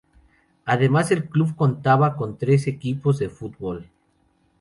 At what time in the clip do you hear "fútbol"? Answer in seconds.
3.29-3.87